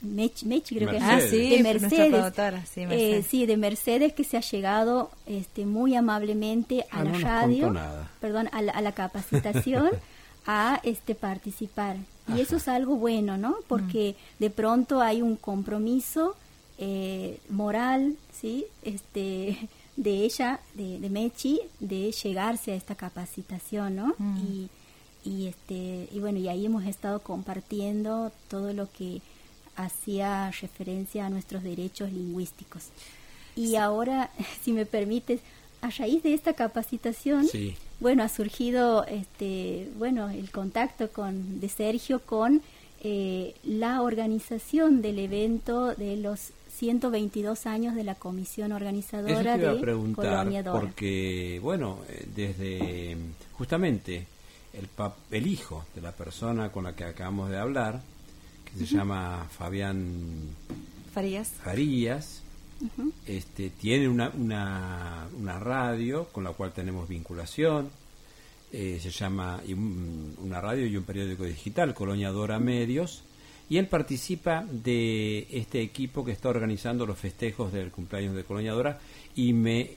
Mech, 0.01 0.43
creo 0.67 0.89
que 0.89 0.97
ah, 0.97 1.19
sí, 1.21 1.49
de 1.49 1.63
Mercedes, 1.63 2.33
eh, 2.75 3.23
sí, 3.27 3.45
de 3.45 3.57
Mercedes 3.57 4.13
que 4.13 4.23
se 4.23 4.37
ha 4.37 4.41
llegado 4.41 5.11
este, 5.27 5.65
muy 5.65 5.95
amablemente 5.95 6.85
a 6.91 7.01
ah, 7.01 7.03
la 7.03 7.19
radio, 7.19 7.73
perdón, 8.19 8.49
a 8.51 8.61
la, 8.61 8.91
capacitación, 8.93 9.91
a 10.47 10.79
este 10.83 11.13
participar. 11.13 11.97
Y 12.35 12.41
eso 12.41 12.55
es 12.55 12.67
algo 12.67 12.95
bueno, 12.95 13.37
¿no? 13.37 13.57
Porque 13.67 14.15
mm. 14.17 14.39
de 14.39 14.49
pronto 14.49 15.01
hay 15.01 15.21
un 15.21 15.35
compromiso 15.35 16.35
eh, 16.79 17.39
moral, 17.49 18.15
¿sí? 18.33 18.65
Este, 18.81 19.69
de 19.95 20.11
ella, 20.25 20.59
de, 20.73 20.99
de, 20.99 21.09
Mechi, 21.11 21.61
de 21.79 22.11
llegarse 22.11 22.71
a 22.71 22.75
esta 22.75 22.95
capacitación, 22.95 23.95
¿no? 23.95 24.15
Mm. 24.17 24.37
Y, 24.39 24.69
y, 25.25 25.47
este, 25.47 26.07
y 26.11 26.19
bueno, 26.19 26.39
y 26.39 26.47
ahí 26.47 26.65
hemos 26.65 26.85
estado 26.85 27.19
compartiendo 27.19 28.31
todo 28.47 28.71
lo 28.73 28.89
que 28.91 29.21
hacía 29.75 30.51
referencia 30.61 31.25
a 31.25 31.29
nuestros 31.29 31.63
derechos 31.63 32.11
lingüísticos. 32.13 32.89
Y 33.55 33.75
ahora, 33.75 34.31
si 34.63 34.71
me 34.71 34.85
permites, 34.85 35.41
a 35.81 35.89
raíz 35.89 36.23
de 36.23 36.33
esta 36.33 36.53
capacitación, 36.53 37.47
sí 37.47 37.75
bueno, 37.99 38.23
ha 38.23 38.29
surgido 38.29 39.05
este, 39.05 39.89
bueno, 39.97 40.29
el 40.29 40.51
contacto 40.51 41.09
con, 41.09 41.59
de 41.59 41.69
Sergio 41.69 42.19
con 42.19 42.61
eh, 43.03 43.53
la 43.63 44.01
organización 44.01 45.01
del 45.01 45.19
evento 45.19 45.95
de 45.95 46.17
los 46.17 46.51
122 46.77 47.65
años 47.67 47.95
de 47.95 48.03
la 48.03 48.15
comisión 48.15 48.73
organizadora 48.73 49.57
de 49.57 49.79
Colonia 50.13 50.61
Dora. 50.61 50.79
Porque, 50.79 51.59
bueno, 51.63 51.99
eh, 52.09 52.27
desde 52.35 53.17
justamente 53.53 54.27
el, 54.77 54.89
el 55.31 55.47
hijo 55.47 55.85
de 55.95 56.01
la 56.01 56.11
persona 56.11 56.71
con 56.71 56.83
la 56.85 56.95
que 56.95 57.03
acabamos 57.03 57.49
de 57.49 57.57
hablar, 57.57 58.01
que 58.65 58.85
se 58.85 58.85
llama 58.85 59.47
Fabián 59.49 60.55
Farías, 61.13 61.49
Farías 61.63 62.43
este, 63.25 63.69
tiene 63.69 64.09
una, 64.09 64.29
una, 64.35 65.27
una, 65.39 65.59
radio 65.59 66.25
con 66.31 66.43
la 66.43 66.51
cual 66.51 66.73
tenemos 66.73 67.07
vinculación, 67.07 67.89
eh, 68.71 68.99
se 69.01 69.11
llama 69.11 69.61
una 70.43 70.59
radio 70.59 70.85
y 70.85 70.97
un 70.97 71.03
periódico 71.03 71.45
digital, 71.45 71.93
Colonia 71.93 72.31
Dora 72.31 72.59
Medios, 72.59 73.23
y 73.69 73.77
él 73.77 73.87
participa 73.87 74.65
de 74.69 75.47
este 75.49 75.81
equipo 75.81 76.25
que 76.25 76.33
está 76.33 76.49
organizando 76.49 77.05
los 77.05 77.17
festejos 77.17 77.71
del 77.71 77.91
cumpleaños 77.91 78.35
de 78.35 78.43
Colonia 78.43 78.73
Dora 78.73 78.99
y 79.35 79.53
me 79.53 79.95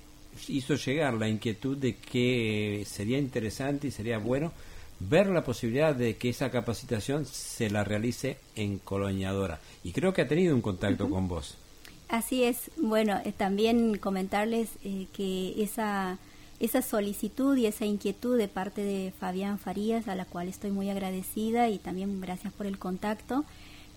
hizo 0.49 0.75
llegar 0.75 1.15
la 1.15 1.29
inquietud 1.29 1.77
de 1.77 1.97
que 1.97 2.85
sería 2.87 3.19
interesante 3.19 3.89
y 3.89 3.91
sería 3.91 4.19
bueno 4.19 4.53
ver 5.01 5.29
la 5.29 5.45
posibilidad 5.45 5.95
de 5.95 6.17
que 6.17 6.29
esa 6.29 6.51
capacitación 6.51 7.25
se 7.25 7.71
la 7.71 7.85
realice 7.85 8.39
en 8.57 8.79
Colonia 8.79 9.33
Dora. 9.33 9.61
Y 9.85 9.93
creo 9.93 10.13
que 10.13 10.23
ha 10.23 10.29
tenido 10.29 10.55
un 10.55 10.61
contacto 10.61 11.09
con 11.09 11.29
vos. 11.29 11.57
Así 12.09 12.43
es. 12.43 12.71
Bueno, 12.79 13.21
eh, 13.25 13.33
también 13.37 13.99
comentarles 13.99 14.71
eh, 14.83 15.07
que 15.13 15.63
esa, 15.63 16.19
esa 16.59 16.83
solicitud 16.83 17.57
y 17.57 17.67
esa 17.67 17.85
inquietud 17.85 18.39
de 18.39 18.49
parte 18.49 18.83
de 18.83 19.13
Fabián 19.19 19.59
Farías, 19.59 20.09
a 20.09 20.15
la 20.15 20.25
cual 20.25 20.49
estoy 20.49 20.71
muy 20.71 20.91
agradecida 20.91 21.69
y 21.69 21.79
también 21.79 22.21
gracias 22.21 22.53
por 22.53 22.67
el 22.67 22.79
contacto, 22.79 23.45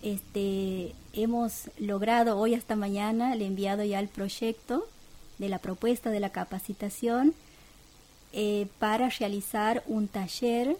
este, 0.02 0.94
hemos 1.12 1.70
logrado 1.78 2.38
hoy 2.38 2.54
hasta 2.54 2.76
mañana, 2.76 3.34
le 3.34 3.44
he 3.44 3.46
enviado 3.46 3.82
ya 3.84 3.98
el 3.98 4.08
proyecto 4.08 4.86
de 5.42 5.48
la 5.48 5.58
propuesta 5.58 6.10
de 6.10 6.20
la 6.20 6.30
capacitación 6.30 7.34
eh, 8.32 8.68
para 8.78 9.08
realizar 9.08 9.82
un 9.88 10.06
taller 10.06 10.76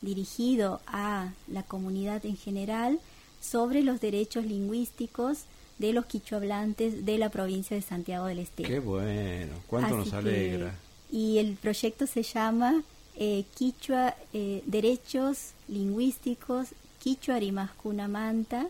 dirigido 0.00 0.80
a 0.86 1.34
la 1.48 1.62
comunidad 1.62 2.24
en 2.24 2.38
general 2.38 2.98
sobre 3.42 3.82
los 3.82 4.00
derechos 4.00 4.46
lingüísticos 4.46 5.40
de 5.78 5.92
los 5.92 6.06
quichuablantes 6.06 7.04
de 7.04 7.18
la 7.18 7.28
provincia 7.28 7.76
de 7.76 7.82
Santiago 7.82 8.24
del 8.24 8.38
Estero. 8.38 8.70
Qué 8.70 8.78
bueno, 8.78 9.52
cuánto 9.66 9.98
nos 9.98 10.14
alegra. 10.14 10.74
y 11.12 11.36
el 11.36 11.56
proyecto 11.56 12.06
se 12.06 12.22
llama 12.22 12.82
eh, 13.16 13.44
Quichua 13.54 14.16
eh, 14.32 14.62
Derechos 14.64 15.50
Lingüísticos 15.68 16.68
Quichua 17.00 17.34
Arimascunamanta 17.34 18.66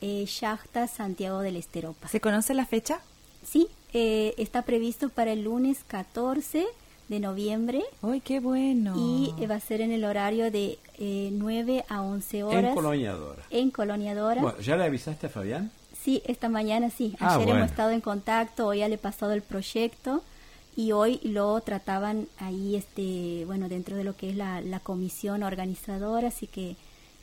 eh, 0.00 0.26
Santiago 0.28 1.40
del 1.40 1.56
Esteropa. 1.56 2.06
¿Se 2.06 2.20
conoce 2.20 2.54
la 2.54 2.66
fecha? 2.66 3.00
Sí, 3.44 3.66
eh, 3.92 4.34
está 4.38 4.62
previsto 4.62 5.08
para 5.08 5.32
el 5.32 5.44
lunes 5.44 5.84
14 5.86 6.66
de 7.08 7.20
noviembre. 7.20 7.82
¡Ay, 8.02 8.20
qué 8.20 8.40
bueno! 8.40 8.94
Y 8.96 9.46
va 9.46 9.56
a 9.56 9.60
ser 9.60 9.80
en 9.80 9.90
el 9.90 10.04
horario 10.04 10.50
de 10.50 10.78
9 10.98 11.84
a 11.88 12.02
11 12.02 12.42
horas. 12.44 12.64
En 12.64 12.74
Coloniadora. 12.74 13.42
En 13.50 13.70
Coloniadora. 13.70 14.42
Bueno, 14.42 14.60
¿Ya 14.60 14.76
le 14.76 14.84
avisaste 14.84 15.26
a 15.26 15.30
Fabián? 15.30 15.72
Sí, 16.02 16.22
esta 16.24 16.48
mañana 16.48 16.88
sí. 16.90 17.14
Ah, 17.20 17.36
Ayer 17.36 17.50
hemos 17.50 17.70
estado 17.70 17.90
en 17.90 18.00
contacto, 18.00 18.68
hoy 18.68 18.78
ya 18.78 18.88
le 18.88 18.94
he 18.94 18.98
pasado 18.98 19.32
el 19.32 19.42
proyecto 19.42 20.22
y 20.76 20.92
hoy 20.92 21.20
lo 21.22 21.60
trataban 21.60 22.26
ahí, 22.38 22.76
este, 22.76 23.44
bueno, 23.44 23.68
dentro 23.68 23.96
de 23.96 24.04
lo 24.04 24.16
que 24.16 24.30
es 24.30 24.36
la, 24.36 24.80
comisión 24.82 25.42
organizadora, 25.42 26.28
así 26.28 26.46
que 26.46 26.76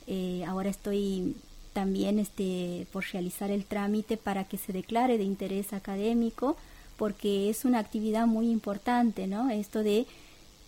eh, 0.06 0.44
ahora 0.46 0.68
estoy 0.68 1.34
también 1.78 2.18
este, 2.18 2.88
por 2.92 3.04
realizar 3.12 3.52
el 3.52 3.64
trámite 3.64 4.16
para 4.16 4.42
que 4.42 4.58
se 4.58 4.72
declare 4.72 5.16
de 5.16 5.22
interés 5.22 5.72
académico, 5.72 6.56
porque 6.96 7.50
es 7.50 7.64
una 7.64 7.78
actividad 7.78 8.26
muy 8.26 8.50
importante, 8.50 9.28
¿no? 9.28 9.48
Esto 9.48 9.84
de 9.84 10.04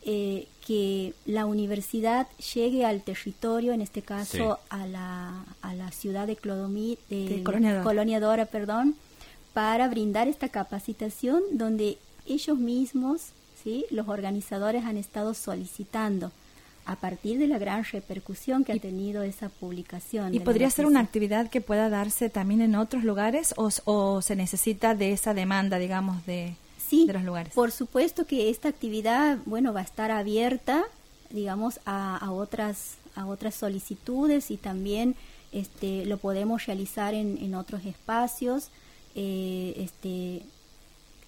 eh, 0.04 0.46
que 0.64 1.12
la 1.26 1.46
universidad 1.46 2.28
llegue 2.54 2.84
al 2.84 3.02
territorio, 3.02 3.72
en 3.72 3.80
este 3.80 4.02
caso 4.02 4.60
a, 4.68 4.86
la, 4.86 5.44
a 5.62 5.74
la 5.74 5.90
ciudad 5.90 6.28
de 6.28 6.36
Clodomir, 6.36 6.96
de, 7.08 7.42
Coloniadora. 7.82 8.46
perdón, 8.46 8.94
para 9.52 9.88
brindar 9.88 10.28
esta 10.28 10.48
capacitación 10.48 11.42
donde 11.50 11.98
ellos 12.24 12.56
mismos, 12.56 13.32
¿sí? 13.64 13.84
los 13.90 14.06
organizadores 14.06 14.84
han 14.84 14.96
estado 14.96 15.34
solicitando 15.34 16.30
a 16.90 16.96
partir 16.96 17.38
de 17.38 17.46
la 17.46 17.58
gran 17.58 17.84
repercusión 17.84 18.64
que 18.64 18.72
ha 18.72 18.78
tenido 18.78 19.22
esa 19.22 19.48
publicación. 19.48 20.34
¿Y 20.34 20.40
podría 20.40 20.68
ser 20.70 20.86
una 20.86 20.98
actividad 20.98 21.48
que 21.48 21.60
pueda 21.60 21.88
darse 21.88 22.30
también 22.30 22.60
en 22.62 22.74
otros 22.74 23.04
lugares 23.04 23.54
o, 23.56 23.70
o 23.84 24.22
se 24.22 24.34
necesita 24.34 24.96
de 24.96 25.12
esa 25.12 25.32
demanda, 25.32 25.78
digamos, 25.78 26.26
de 26.26 26.54
sí, 26.88 27.08
Por 27.54 27.70
supuesto 27.70 28.26
que 28.26 28.50
esta 28.50 28.68
actividad, 28.68 29.38
bueno, 29.46 29.72
va 29.72 29.80
a 29.80 29.84
estar 29.84 30.10
abierta, 30.10 30.82
digamos, 31.30 31.78
a, 31.86 32.28
otras 32.32 32.96
a 33.14 33.26
otras 33.26 33.54
solicitudes 33.54 34.50
y 34.50 34.56
también 34.56 35.14
este, 35.52 36.06
lo 36.06 36.18
podemos 36.18 36.66
realizar 36.66 37.14
en, 37.14 37.38
en 37.38 37.54
otros 37.54 37.84
espacios. 37.84 38.70
Eh, 39.14 39.74
este, 39.76 40.42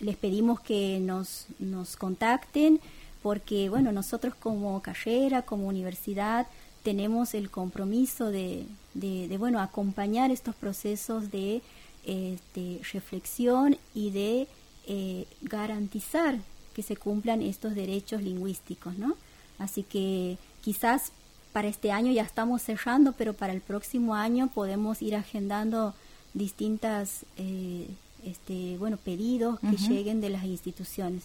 les 0.00 0.16
pedimos 0.16 0.61
que 0.61 0.99
nos, 1.00 1.47
nos 1.61 1.97
contacten 1.97 2.81
porque, 3.22 3.68
bueno, 3.68 3.92
nosotros 3.92 4.34
como 4.34 4.80
carrera, 4.82 5.42
como 5.42 5.68
universidad, 5.68 6.46
tenemos 6.82 7.34
el 7.34 7.50
compromiso 7.50 8.30
de, 8.30 8.66
de, 8.94 9.36
bueno, 9.38 9.60
acompañar 9.60 10.30
estos 10.30 10.54
procesos 10.54 11.30
de 11.30 11.62
este, 12.04 12.80
reflexión 12.92 13.78
y 13.94 14.10
de 14.10 14.48
eh, 14.86 15.26
garantizar 15.42 16.38
que 16.74 16.82
se 16.82 16.96
cumplan 16.96 17.42
estos 17.42 17.74
derechos 17.74 18.22
lingüísticos, 18.22 18.98
¿no? 18.98 19.14
Así 19.58 19.84
que 19.84 20.38
quizás 20.62 21.12
para 21.52 21.68
este 21.68 21.92
año 21.92 22.10
ya 22.10 22.22
estamos 22.22 22.62
cerrando, 22.62 23.12
pero 23.12 23.34
para 23.34 23.52
el 23.52 23.60
próximo 23.60 24.14
año 24.14 24.48
podemos 24.52 25.02
ir 25.02 25.14
agendando 25.14 25.94
distintas 26.34 27.24
eh, 27.36 27.86
este, 28.24 28.76
bueno, 28.78 28.96
pedidos 28.96 29.60
que 29.60 29.76
lleguen 29.76 30.20
de 30.20 30.30
las 30.30 30.44
instituciones. 30.44 31.24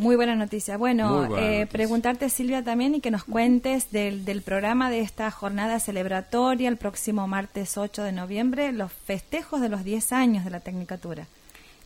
Muy 0.00 0.16
buena 0.16 0.34
noticia. 0.34 0.78
Bueno, 0.78 1.36
eh, 1.36 1.66
preguntarte 1.70 2.30
Silvia 2.30 2.64
también 2.64 2.94
y 2.94 3.02
que 3.02 3.10
nos 3.10 3.24
cuentes 3.24 3.90
del, 3.92 4.24
del 4.24 4.40
programa 4.40 4.88
de 4.88 5.00
esta 5.00 5.30
jornada 5.30 5.78
celebratoria 5.78 6.70
el 6.70 6.78
próximo 6.78 7.28
martes 7.28 7.76
8 7.76 8.04
de 8.04 8.12
noviembre, 8.12 8.72
los 8.72 8.90
festejos 8.90 9.60
de 9.60 9.68
los 9.68 9.84
10 9.84 10.12
años 10.14 10.44
de 10.46 10.50
la 10.52 10.60
Tecnicatura. 10.60 11.26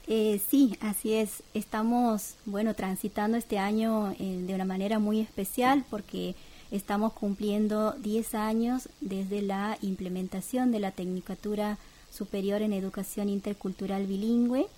Eh, 0.07 0.41
sí, 0.49 0.77
así 0.81 1.15
es. 1.15 1.43
Estamos, 1.55 2.37
bueno, 2.45 2.75
transitando 2.75 3.37
este 3.37 3.59
año 3.59 4.15
eh, 4.21 4.45
de 4.47 4.55
una 4.55 4.65
manera 4.65 5.01
muy 5.01 5.19
especial 5.19 5.85
porque 5.91 6.37
estamos 6.71 7.15
cumpliendo 7.15 7.97
10 7.99 8.37
años 8.37 8.89
desde 9.01 9.43
la 9.43 9.77
implementación 9.83 10.71
de 10.71 10.79
la 10.79 10.93
Tecnicatura 10.93 11.79
Superior 12.13 12.63
en 12.63 12.75
Educación 12.75 13.29
Intercultural 13.29 14.07
Bilingüe, 14.07 14.69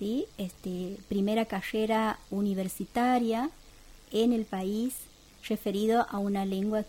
Este, 0.00 0.96
primera 1.10 1.44
carrera 1.44 2.18
universitaria 2.30 3.50
en 4.10 4.32
el 4.32 4.46
país 4.46 4.94
referido 5.46 6.06
a 6.08 6.16
una 6.16 6.46
lengua 6.46 6.84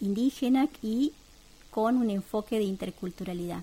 indígena 0.00 0.68
y 0.82 1.12
con 1.70 1.98
un 1.98 2.08
enfoque 2.08 2.56
de 2.56 2.64
interculturalidad. 2.64 3.62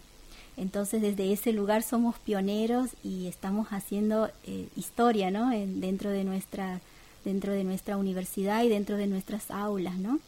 Entonces 0.56 1.02
desde 1.02 1.34
ese 1.34 1.52
lugar 1.52 1.82
somos 1.82 2.20
pioneros 2.20 2.92
y 3.04 3.26
estamos 3.26 3.70
haciendo 3.70 4.30
eh, 4.46 4.68
historia, 4.76 5.32
¿no? 5.32 5.50
dentro 5.50 6.12
de 6.12 6.24
nuestra 6.24 6.80
dentro 7.26 7.54
de 7.54 7.64
nuestra 7.64 7.98
universidad 7.98 8.64
y 8.64 8.70
dentro 8.70 8.98
de 8.98 9.08
nuestras 9.08 9.50
aulas, 9.50 9.98
¿no? 9.98 10.20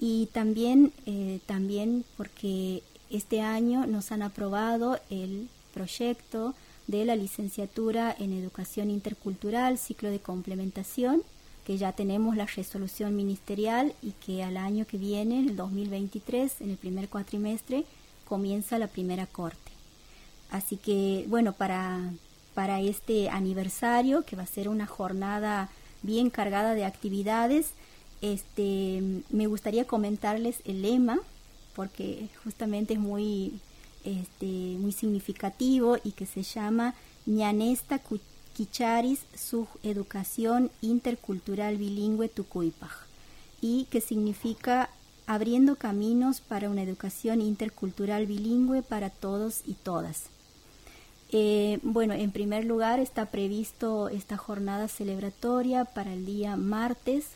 Y 0.00 0.26
también 0.32 0.92
eh, 1.06 1.38
también 1.46 2.04
porque 2.16 2.82
este 3.08 3.40
año 3.40 3.86
nos 3.86 4.10
han 4.10 4.22
aprobado 4.22 4.98
el 5.10 5.48
proyecto 5.74 6.54
de 6.86 7.04
la 7.04 7.16
licenciatura 7.16 8.14
en 8.18 8.32
educación 8.32 8.90
intercultural, 8.90 9.78
ciclo 9.78 10.10
de 10.10 10.20
complementación, 10.20 11.22
que 11.64 11.78
ya 11.78 11.92
tenemos 11.92 12.36
la 12.36 12.46
resolución 12.46 13.16
ministerial 13.16 13.92
y 14.00 14.12
que 14.12 14.44
al 14.44 14.56
año 14.56 14.86
que 14.86 14.98
viene, 14.98 15.40
en 15.40 15.48
el 15.48 15.56
2023, 15.56 16.60
en 16.60 16.70
el 16.70 16.76
primer 16.76 17.08
cuatrimestre, 17.08 17.84
comienza 18.28 18.78
la 18.78 18.86
primera 18.86 19.26
corte. 19.26 19.72
Así 20.50 20.76
que, 20.76 21.24
bueno, 21.28 21.52
para, 21.52 22.12
para 22.54 22.80
este 22.80 23.30
aniversario, 23.30 24.22
que 24.24 24.36
va 24.36 24.44
a 24.44 24.46
ser 24.46 24.68
una 24.68 24.86
jornada 24.86 25.68
bien 26.02 26.30
cargada 26.30 26.74
de 26.74 26.84
actividades, 26.84 27.70
este, 28.20 29.02
me 29.30 29.48
gustaría 29.48 29.86
comentarles 29.86 30.58
el 30.64 30.82
lema, 30.82 31.18
porque 31.74 32.28
justamente 32.44 32.94
es 32.94 33.00
muy, 33.00 33.60
este, 34.06 34.46
muy 34.78 34.92
significativo 34.92 35.98
y 36.02 36.12
que 36.12 36.24
se 36.24 36.42
llama 36.42 36.94
Ñanesta 37.26 38.00
Kicharis 38.54 39.26
su 39.34 39.66
educación 39.82 40.70
intercultural 40.80 41.76
bilingüe 41.76 42.28
Tucuipaj 42.28 42.92
y 43.60 43.84
que 43.90 44.00
significa 44.00 44.88
abriendo 45.26 45.76
caminos 45.76 46.40
para 46.40 46.70
una 46.70 46.82
educación 46.82 47.40
intercultural 47.40 48.26
bilingüe 48.26 48.82
para 48.82 49.10
todos 49.10 49.62
y 49.66 49.74
todas. 49.74 50.30
Eh, 51.32 51.80
bueno, 51.82 52.14
en 52.14 52.30
primer 52.30 52.64
lugar 52.64 53.00
está 53.00 53.26
previsto 53.26 54.08
esta 54.08 54.36
jornada 54.36 54.86
celebratoria 54.86 55.84
para 55.84 56.12
el 56.12 56.24
día 56.24 56.56
martes 56.56 57.26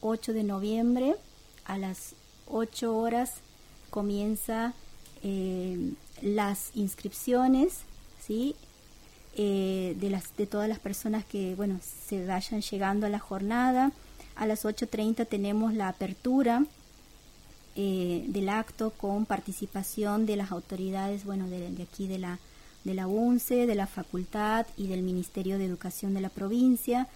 8 0.00 0.32
de 0.32 0.44
noviembre 0.44 1.16
a 1.64 1.76
las 1.76 2.14
8 2.46 2.96
horas 2.96 3.32
comienza 3.90 4.74
eh, 5.22 5.92
las 6.22 6.70
inscripciones, 6.74 7.80
¿sí? 8.20 8.56
Eh, 9.36 9.96
de, 9.98 10.10
las, 10.10 10.36
de 10.36 10.46
todas 10.46 10.68
las 10.68 10.78
personas 10.78 11.24
que 11.24 11.56
bueno 11.56 11.80
se 11.82 12.24
vayan 12.24 12.60
llegando 12.62 13.06
a 13.06 13.10
la 13.10 13.18
jornada. 13.18 13.90
A 14.36 14.46
las 14.46 14.64
8.30 14.64 15.26
tenemos 15.26 15.74
la 15.74 15.88
apertura 15.88 16.64
eh, 17.74 18.24
del 18.28 18.48
acto 18.48 18.90
con 18.90 19.26
participación 19.26 20.26
de 20.26 20.36
las 20.36 20.52
autoridades 20.52 21.24
bueno 21.24 21.48
de, 21.48 21.82
aquí 21.82 22.06
de 22.06 22.18
la 22.18 22.38
de 22.84 22.94
la 22.94 23.06
UNCE, 23.06 23.66
de 23.66 23.74
la 23.74 23.86
facultad 23.86 24.66
y 24.76 24.86
del 24.86 25.02
Ministerio 25.02 25.58
de 25.58 25.64
Educación 25.64 26.14
de 26.14 26.20
la 26.20 26.28
provincia. 26.28 27.08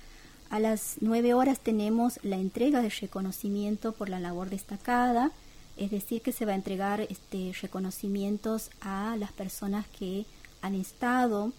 A 0.50 0.58
las 0.58 0.96
9 1.00 1.34
horas 1.34 1.60
tenemos 1.60 2.18
la 2.22 2.36
entrega 2.36 2.80
de 2.80 2.88
reconocimiento 2.88 3.92
por 3.92 4.08
la 4.08 4.18
labor 4.18 4.48
destacada, 4.48 5.30
es 5.78 5.90
decir, 5.90 6.22
que 6.22 6.32
se 6.32 6.44
va 6.44 6.52
a 6.52 6.56
entregar 6.56 7.00
este, 7.00 7.52
reconocimientos 7.60 8.70
a 8.80 9.16
las 9.18 9.32
personas 9.32 9.86
que 9.98 10.26
han 10.60 10.74
estado. 10.74 11.52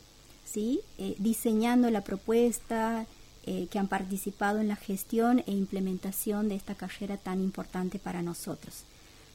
Eh, 0.55 1.15
diseñando 1.19 1.91
la 1.91 2.01
propuesta, 2.01 3.05
eh, 3.45 3.67
que 3.69 3.77
han 3.77 3.87
participado 3.87 4.59
en 4.59 4.67
la 4.67 4.75
gestión 4.75 5.43
e 5.45 5.51
implementación 5.51 6.49
de 6.49 6.55
esta 6.55 6.73
carrera 6.73 7.17
tan 7.17 7.39
importante 7.39 7.99
para 7.99 8.23
nosotros. 8.23 8.83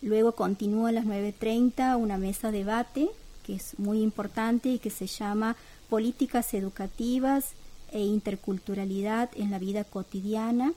Luego 0.02 0.32
continúa 0.32 0.88
a 0.88 0.92
las 0.92 1.04
9.30 1.04 1.96
una 1.96 2.18
mesa 2.18 2.50
de 2.50 2.58
debate 2.58 3.08
que 3.44 3.54
es 3.54 3.78
muy 3.78 4.02
importante 4.02 4.70
y 4.70 4.78
que 4.78 4.90
se 4.90 5.06
llama 5.06 5.56
Políticas 5.88 6.52
Educativas 6.52 7.52
e 7.92 8.00
Interculturalidad 8.00 9.30
en 9.36 9.50
la 9.50 9.58
Vida 9.58 9.84
Cotidiana 9.84 10.72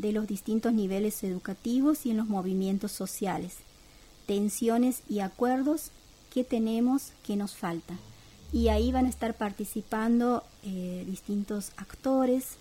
de 0.00 0.12
los 0.12 0.26
distintos 0.26 0.72
niveles 0.72 1.22
educativos 1.24 2.06
y 2.06 2.10
en 2.10 2.16
los 2.16 2.26
movimientos 2.26 2.92
sociales, 2.92 3.56
tensiones 4.26 5.02
y 5.08 5.20
acuerdos 5.20 5.90
que 6.32 6.44
tenemos 6.44 7.12
que 7.24 7.36
nos 7.36 7.56
falta. 7.56 7.94
Y 8.52 8.68
ahí 8.68 8.90
van 8.92 9.06
a 9.06 9.10
estar 9.10 9.34
participando 9.34 10.42
eh, 10.64 11.04
distintos 11.06 11.72
actores, 11.76 12.56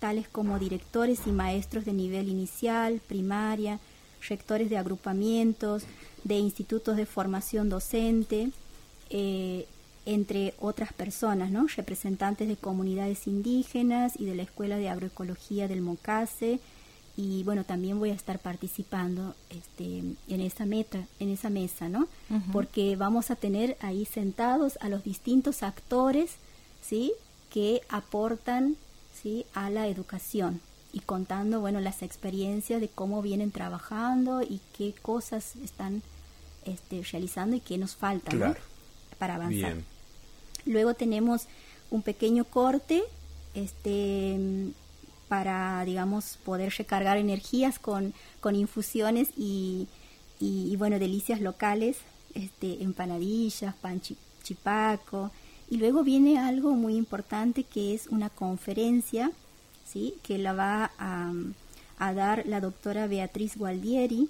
tales 0.00 0.28
como 0.28 0.58
directores 0.58 1.20
y 1.26 1.30
maestros 1.30 1.84
de 1.84 1.92
nivel 1.92 2.28
inicial, 2.28 3.00
primaria, 3.06 3.78
rectores 4.28 4.68
de 4.68 4.78
agrupamientos, 4.78 5.84
de 6.24 6.36
institutos 6.36 6.96
de 6.96 7.06
formación 7.06 7.68
docente, 7.68 8.50
eh, 9.10 9.66
entre 10.06 10.54
otras 10.58 10.92
personas, 10.92 11.50
¿no? 11.50 11.66
representantes 11.68 12.48
de 12.48 12.56
comunidades 12.56 13.26
indígenas 13.26 14.14
y 14.18 14.24
de 14.24 14.34
la 14.34 14.42
Escuela 14.42 14.76
de 14.76 14.88
Agroecología 14.88 15.68
del 15.68 15.82
Mocase, 15.82 16.58
y 17.20 17.42
bueno 17.44 17.64
también 17.64 17.98
voy 17.98 18.10
a 18.10 18.14
estar 18.14 18.38
participando 18.38 19.34
este 19.50 19.98
en 20.28 20.40
esa 20.40 20.64
meta 20.64 21.06
en 21.18 21.28
esa 21.28 21.50
mesa 21.50 21.88
no 21.88 22.08
porque 22.50 22.96
vamos 22.96 23.30
a 23.30 23.36
tener 23.36 23.76
ahí 23.80 24.06
sentados 24.06 24.78
a 24.80 24.88
los 24.88 25.04
distintos 25.04 25.62
actores 25.62 26.36
sí 26.80 27.12
que 27.50 27.82
aportan 27.90 28.76
sí 29.12 29.44
a 29.52 29.68
la 29.68 29.86
educación 29.86 30.62
y 30.94 31.00
contando 31.00 31.60
bueno 31.60 31.80
las 31.80 32.02
experiencias 32.02 32.80
de 32.80 32.88
cómo 32.88 33.20
vienen 33.20 33.50
trabajando 33.50 34.40
y 34.40 34.60
qué 34.76 34.94
cosas 35.02 35.56
están 35.56 36.02
este, 36.64 37.02
realizando 37.02 37.54
y 37.56 37.60
qué 37.60 37.76
nos 37.78 37.96
falta 37.96 38.54
para 39.18 39.34
avanzar. 39.36 39.76
Luego 40.66 40.94
tenemos 40.94 41.46
un 41.90 42.02
pequeño 42.02 42.44
corte 42.44 43.02
este 43.54 44.72
para, 45.30 45.84
digamos, 45.84 46.38
poder 46.44 46.74
recargar 46.76 47.16
energías 47.16 47.78
con, 47.78 48.12
con 48.40 48.56
infusiones 48.56 49.28
y, 49.36 49.86
y, 50.40 50.74
bueno, 50.74 50.98
delicias 50.98 51.40
locales, 51.40 51.98
este, 52.34 52.82
empanadillas, 52.82 53.76
pan 53.76 54.02
chipaco. 54.42 55.30
Y 55.70 55.76
luego 55.76 56.02
viene 56.02 56.40
algo 56.40 56.72
muy 56.72 56.96
importante 56.96 57.62
que 57.62 57.94
es 57.94 58.08
una 58.08 58.28
conferencia, 58.28 59.30
¿sí? 59.86 60.14
Que 60.24 60.36
la 60.36 60.52
va 60.52 60.90
a, 60.98 62.12
dar 62.12 62.44
la 62.46 62.60
doctora 62.60 63.06
Beatriz 63.06 63.56
Gualdieri, 63.56 64.28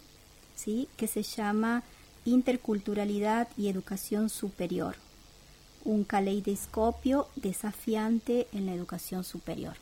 ¿sí? 0.55 0.87
Que 0.99 1.07
se 1.07 1.23
llama 1.23 1.83
Interculturalidad 2.27 3.49
y 3.57 3.69
Educación 3.69 4.29
Superior, 4.29 4.97
un 5.87 6.05
caleidoscopio 6.05 7.27
desafiante 7.37 8.49
en 8.53 8.67
la 8.67 8.75
educación 8.75 9.25
superior. 9.25 9.77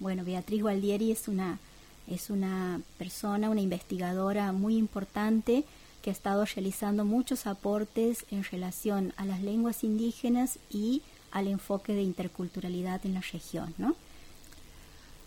Bueno, 0.00 0.24
Beatriz 0.24 0.62
Gualdieri 0.62 1.10
es 1.10 1.28
una, 1.28 1.58
es 2.06 2.30
una 2.30 2.80
persona, 2.98 3.50
una 3.50 3.60
investigadora 3.60 4.52
muy 4.52 4.76
importante 4.76 5.64
que 6.02 6.10
ha 6.10 6.12
estado 6.12 6.44
realizando 6.44 7.04
muchos 7.04 7.46
aportes 7.46 8.24
en 8.30 8.44
relación 8.44 9.12
a 9.16 9.24
las 9.24 9.42
lenguas 9.42 9.82
indígenas 9.82 10.58
y 10.70 11.02
al 11.32 11.48
enfoque 11.48 11.94
de 11.94 12.02
interculturalidad 12.02 13.04
en 13.04 13.14
la 13.14 13.20
región, 13.20 13.74
¿no? 13.78 13.94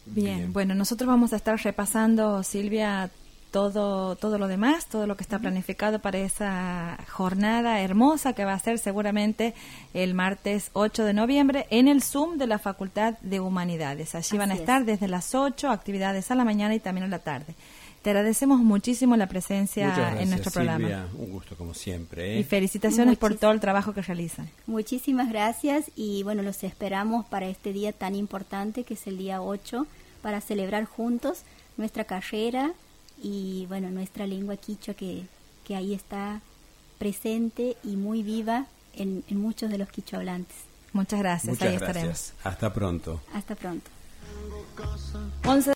Bien, 0.05 0.51
bueno, 0.51 0.73
nosotros 0.73 1.07
vamos 1.07 1.31
a 1.31 1.35
estar 1.35 1.61
repasando, 1.61 2.41
Silvia, 2.43 3.11
todo, 3.51 4.15
todo 4.15 4.37
lo 4.37 4.47
demás, 4.47 4.87
todo 4.87 5.05
lo 5.05 5.17
que 5.17 5.23
está 5.23 5.37
planificado 5.37 5.99
para 5.99 6.17
esa 6.19 6.97
jornada 7.09 7.81
hermosa 7.81 8.33
que 8.33 8.45
va 8.45 8.53
a 8.53 8.59
ser 8.59 8.79
seguramente 8.79 9.53
el 9.93 10.13
martes 10.13 10.71
8 10.73 11.03
de 11.03 11.13
noviembre 11.13 11.67
en 11.69 11.87
el 11.87 12.01
Zoom 12.01 12.37
de 12.37 12.47
la 12.47 12.59
Facultad 12.59 13.15
de 13.19 13.39
Humanidades. 13.39 14.15
Allí 14.15 14.37
van 14.37 14.51
a 14.51 14.55
estar 14.55 14.85
desde 14.85 15.07
las 15.07 15.35
8, 15.35 15.69
actividades 15.69 16.31
a 16.31 16.35
la 16.35 16.45
mañana 16.45 16.73
y 16.73 16.79
también 16.79 17.05
a 17.05 17.09
la 17.09 17.19
tarde. 17.19 17.53
Te 18.01 18.09
agradecemos 18.09 18.59
muchísimo 18.61 19.15
la 19.15 19.27
presencia 19.27 20.19
en 20.19 20.29
nuestro 20.29 20.49
programa. 20.49 21.07
Un 21.15 21.31
gusto 21.31 21.55
como 21.55 21.75
siempre. 21.75 22.35
¿eh? 22.35 22.39
Y 22.39 22.43
felicitaciones 22.43 23.17
por 23.17 23.35
todo 23.35 23.51
el 23.51 23.59
trabajo 23.59 23.93
que 23.93 24.01
realizan. 24.01 24.49
Muchísimas 24.65 25.29
gracias 25.29 25.91
y 25.95 26.23
bueno, 26.23 26.41
los 26.41 26.63
esperamos 26.63 27.25
para 27.25 27.47
este 27.47 27.73
día 27.73 27.91
tan 27.91 28.15
importante 28.15 28.85
que 28.85 28.95
es 28.95 29.05
el 29.05 29.19
día 29.19 29.41
8 29.41 29.85
para 30.23 30.41
celebrar 30.41 30.85
juntos 30.85 31.43
nuestra 31.77 32.05
carrera 32.05 32.73
y 33.21 33.65
bueno, 33.67 33.89
nuestra 33.91 34.25
lengua 34.25 34.57
quichua 34.57 34.93
que, 34.93 35.25
que 35.63 35.75
ahí 35.75 35.93
está 35.93 36.41
presente 36.97 37.77
y 37.83 37.95
muy 37.95 38.23
viva 38.23 38.65
en, 38.93 39.23
en 39.27 39.39
muchos 39.39 39.69
de 39.69 39.77
los 39.77 39.89
quichohablantes. 39.89 40.57
Muchas 40.93 41.19
gracias, 41.19 41.61
ahí 41.61 41.75
estaremos. 41.75 42.33
Hasta 42.43 42.73
pronto. 42.73 43.21
Hasta 43.33 43.55
pronto. 43.55 43.89